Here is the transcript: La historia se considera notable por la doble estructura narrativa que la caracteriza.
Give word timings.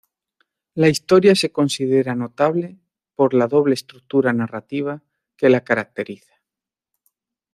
La 0.73 0.87
historia 0.89 1.35
se 1.35 1.51
considera 1.51 2.15
notable 2.15 2.79
por 3.13 3.35
la 3.35 3.45
doble 3.47 3.75
estructura 3.75 4.33
narrativa 4.33 5.03
que 5.37 5.47
la 5.47 5.63
caracteriza. 5.63 6.41